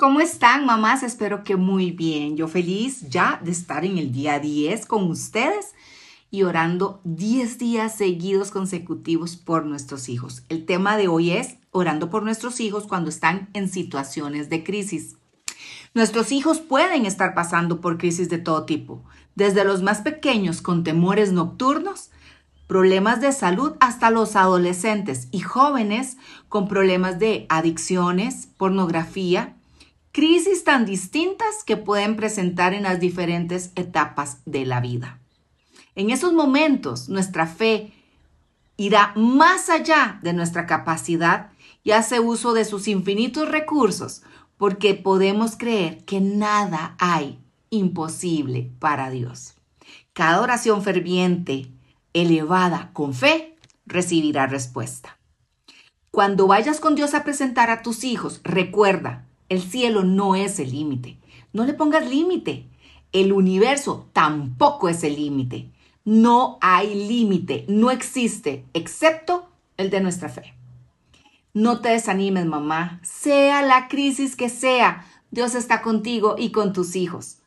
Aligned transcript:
¿Cómo 0.00 0.22
están, 0.22 0.64
mamás? 0.64 1.02
Espero 1.02 1.44
que 1.44 1.56
muy 1.56 1.90
bien. 1.90 2.34
Yo 2.34 2.48
feliz 2.48 3.06
ya 3.10 3.38
de 3.44 3.50
estar 3.50 3.84
en 3.84 3.98
el 3.98 4.12
día 4.12 4.38
10 4.38 4.86
con 4.86 5.10
ustedes 5.10 5.74
y 6.30 6.44
orando 6.44 7.02
10 7.04 7.58
días 7.58 7.98
seguidos 7.98 8.50
consecutivos 8.50 9.36
por 9.36 9.66
nuestros 9.66 10.08
hijos. 10.08 10.42
El 10.48 10.64
tema 10.64 10.96
de 10.96 11.08
hoy 11.08 11.32
es 11.32 11.58
orando 11.70 12.08
por 12.08 12.22
nuestros 12.22 12.60
hijos 12.60 12.86
cuando 12.86 13.10
están 13.10 13.50
en 13.52 13.68
situaciones 13.68 14.48
de 14.48 14.64
crisis. 14.64 15.16
Nuestros 15.92 16.32
hijos 16.32 16.60
pueden 16.60 17.04
estar 17.04 17.34
pasando 17.34 17.82
por 17.82 17.98
crisis 17.98 18.30
de 18.30 18.38
todo 18.38 18.64
tipo, 18.64 19.04
desde 19.34 19.64
los 19.64 19.82
más 19.82 20.00
pequeños 20.00 20.62
con 20.62 20.82
temores 20.82 21.30
nocturnos, 21.30 22.10
problemas 22.66 23.20
de 23.20 23.32
salud, 23.32 23.74
hasta 23.80 24.10
los 24.10 24.34
adolescentes 24.34 25.28
y 25.30 25.40
jóvenes 25.40 26.16
con 26.48 26.68
problemas 26.68 27.18
de 27.18 27.44
adicciones, 27.50 28.48
pornografía, 28.56 29.58
crisis 30.12 30.64
tan 30.64 30.86
distintas 30.86 31.64
que 31.64 31.76
pueden 31.76 32.16
presentar 32.16 32.74
en 32.74 32.82
las 32.84 33.00
diferentes 33.00 33.70
etapas 33.76 34.38
de 34.44 34.66
la 34.66 34.80
vida. 34.80 35.20
En 35.94 36.10
esos 36.10 36.32
momentos, 36.32 37.08
nuestra 37.08 37.46
fe 37.46 37.92
irá 38.76 39.12
más 39.16 39.68
allá 39.68 40.18
de 40.22 40.32
nuestra 40.32 40.66
capacidad 40.66 41.50
y 41.84 41.92
hace 41.92 42.20
uso 42.20 42.52
de 42.52 42.64
sus 42.64 42.88
infinitos 42.88 43.48
recursos 43.48 44.22
porque 44.56 44.94
podemos 44.94 45.56
creer 45.56 46.04
que 46.04 46.20
nada 46.20 46.96
hay 46.98 47.38
imposible 47.70 48.70
para 48.78 49.10
Dios. 49.10 49.54
Cada 50.12 50.40
oración 50.40 50.82
ferviente, 50.82 51.70
elevada 52.12 52.90
con 52.92 53.14
fe, 53.14 53.56
recibirá 53.86 54.46
respuesta. 54.46 55.18
Cuando 56.10 56.46
vayas 56.46 56.80
con 56.80 56.94
Dios 56.94 57.14
a 57.14 57.22
presentar 57.22 57.70
a 57.70 57.82
tus 57.82 58.04
hijos, 58.04 58.40
recuerda, 58.42 59.26
el 59.50 59.60
cielo 59.60 60.04
no 60.04 60.36
es 60.36 60.58
el 60.58 60.70
límite. 60.70 61.18
No 61.52 61.66
le 61.66 61.74
pongas 61.74 62.08
límite. 62.08 62.64
El 63.12 63.32
universo 63.32 64.08
tampoco 64.14 64.88
es 64.88 65.04
el 65.04 65.16
límite. 65.16 65.70
No 66.04 66.58
hay 66.62 66.94
límite, 66.94 67.66
no 67.68 67.90
existe, 67.90 68.64
excepto 68.72 69.50
el 69.76 69.90
de 69.90 70.00
nuestra 70.00 70.28
fe. 70.28 70.54
No 71.52 71.80
te 71.80 71.90
desanimes, 71.90 72.46
mamá. 72.46 73.00
Sea 73.02 73.62
la 73.62 73.88
crisis 73.88 74.36
que 74.36 74.48
sea, 74.48 75.04
Dios 75.30 75.54
está 75.54 75.82
contigo 75.82 76.36
y 76.38 76.52
con 76.52 76.72
tus 76.72 76.94
hijos. 76.94 77.38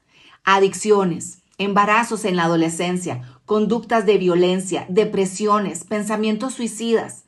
Adicciones, 0.44 1.40
embarazos 1.58 2.26
en 2.26 2.36
la 2.36 2.44
adolescencia, 2.44 3.40
conductas 3.46 4.06
de 4.06 4.18
violencia, 4.18 4.86
depresiones, 4.90 5.86
pensamientos 5.86 6.54
suicidas, 6.54 7.24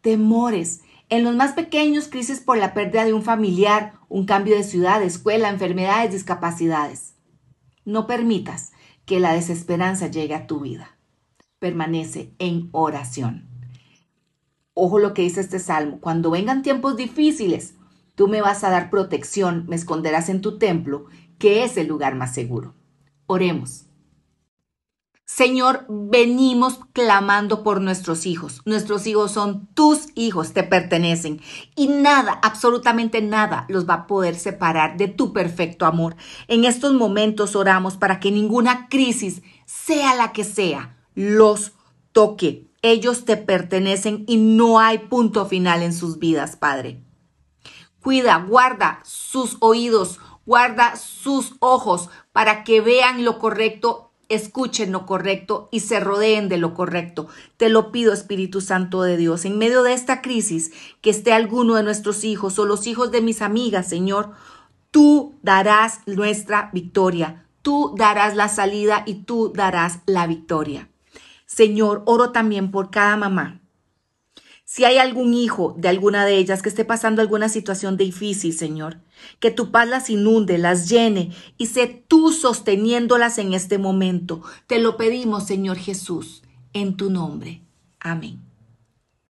temores, 0.00 0.80
en 1.08 1.24
los 1.24 1.34
más 1.34 1.52
pequeños, 1.52 2.08
crisis 2.08 2.40
por 2.40 2.56
la 2.56 2.74
pérdida 2.74 3.04
de 3.04 3.12
un 3.12 3.22
familiar, 3.22 3.94
un 4.08 4.26
cambio 4.26 4.56
de 4.56 4.64
ciudad, 4.64 5.02
escuela, 5.02 5.48
enfermedades, 5.48 6.12
discapacidades. 6.12 7.14
No 7.84 8.06
permitas 8.06 8.72
que 9.04 9.20
la 9.20 9.34
desesperanza 9.34 10.06
llegue 10.06 10.34
a 10.34 10.46
tu 10.46 10.60
vida. 10.60 10.96
Permanece 11.58 12.34
en 12.38 12.68
oración. 12.72 13.48
Ojo 14.72 14.98
lo 14.98 15.14
que 15.14 15.22
dice 15.22 15.40
este 15.40 15.58
salmo. 15.58 16.00
Cuando 16.00 16.30
vengan 16.30 16.62
tiempos 16.62 16.96
difíciles, 16.96 17.74
tú 18.14 18.28
me 18.28 18.40
vas 18.40 18.64
a 18.64 18.70
dar 18.70 18.90
protección, 18.90 19.66
me 19.68 19.76
esconderás 19.76 20.28
en 20.28 20.40
tu 20.40 20.58
templo, 20.58 21.06
que 21.38 21.64
es 21.64 21.76
el 21.76 21.86
lugar 21.86 22.14
más 22.14 22.34
seguro. 22.34 22.74
Oremos. 23.26 23.86
Señor, 25.36 25.84
venimos 25.88 26.78
clamando 26.92 27.64
por 27.64 27.80
nuestros 27.80 28.24
hijos. 28.24 28.62
Nuestros 28.66 29.04
hijos 29.08 29.32
son 29.32 29.66
tus 29.74 30.06
hijos, 30.14 30.52
te 30.52 30.62
pertenecen. 30.62 31.40
Y 31.74 31.88
nada, 31.88 32.38
absolutamente 32.40 33.20
nada, 33.20 33.66
los 33.68 33.84
va 33.84 33.94
a 33.94 34.06
poder 34.06 34.36
separar 34.36 34.96
de 34.96 35.08
tu 35.08 35.32
perfecto 35.32 35.86
amor. 35.86 36.14
En 36.46 36.64
estos 36.64 36.94
momentos 36.94 37.56
oramos 37.56 37.96
para 37.96 38.20
que 38.20 38.30
ninguna 38.30 38.88
crisis, 38.88 39.42
sea 39.66 40.14
la 40.14 40.30
que 40.30 40.44
sea, 40.44 40.96
los 41.16 41.72
toque. 42.12 42.68
Ellos 42.82 43.24
te 43.24 43.36
pertenecen 43.36 44.22
y 44.28 44.36
no 44.36 44.78
hay 44.78 44.98
punto 44.98 45.46
final 45.46 45.82
en 45.82 45.94
sus 45.94 46.20
vidas, 46.20 46.54
Padre. 46.54 47.02
Cuida, 48.00 48.36
guarda 48.36 49.00
sus 49.02 49.56
oídos, 49.58 50.20
guarda 50.46 50.94
sus 50.94 51.56
ojos 51.58 52.08
para 52.30 52.62
que 52.62 52.80
vean 52.80 53.24
lo 53.24 53.40
correcto 53.40 54.12
escuchen 54.28 54.92
lo 54.92 55.06
correcto 55.06 55.68
y 55.70 55.80
se 55.80 56.00
rodeen 56.00 56.48
de 56.48 56.58
lo 56.58 56.74
correcto. 56.74 57.28
Te 57.56 57.68
lo 57.68 57.92
pido, 57.92 58.12
Espíritu 58.12 58.60
Santo 58.60 59.02
de 59.02 59.16
Dios, 59.16 59.44
en 59.44 59.58
medio 59.58 59.82
de 59.82 59.92
esta 59.92 60.22
crisis, 60.22 60.72
que 61.00 61.10
esté 61.10 61.32
alguno 61.32 61.74
de 61.74 61.82
nuestros 61.82 62.24
hijos 62.24 62.58
o 62.58 62.66
los 62.66 62.86
hijos 62.86 63.10
de 63.10 63.22
mis 63.22 63.42
amigas, 63.42 63.88
Señor, 63.88 64.32
tú 64.90 65.34
darás 65.42 66.00
nuestra 66.06 66.70
victoria, 66.72 67.46
tú 67.62 67.94
darás 67.96 68.36
la 68.36 68.48
salida 68.48 69.02
y 69.06 69.24
tú 69.24 69.52
darás 69.54 70.00
la 70.06 70.26
victoria. 70.26 70.88
Señor, 71.46 72.02
oro 72.06 72.30
también 72.30 72.70
por 72.70 72.90
cada 72.90 73.16
mamá 73.16 73.63
si 74.74 74.84
hay 74.84 74.98
algún 74.98 75.34
hijo 75.34 75.76
de 75.78 75.86
alguna 75.86 76.26
de 76.26 76.36
ellas 76.36 76.60
que 76.60 76.68
esté 76.68 76.84
pasando 76.84 77.22
alguna 77.22 77.48
situación 77.48 77.96
difícil, 77.96 78.52
Señor, 78.52 78.98
que 79.38 79.52
tu 79.52 79.70
paz 79.70 79.86
las 79.86 80.10
inunde, 80.10 80.58
las 80.58 80.88
llene 80.88 81.30
y 81.56 81.66
sé 81.66 81.86
tú 82.08 82.32
sosteniéndolas 82.32 83.38
en 83.38 83.54
este 83.54 83.78
momento. 83.78 84.42
Te 84.66 84.80
lo 84.80 84.96
pedimos, 84.96 85.46
Señor 85.46 85.76
Jesús, 85.76 86.42
en 86.72 86.96
tu 86.96 87.08
nombre. 87.08 87.62
Amén. 88.00 88.42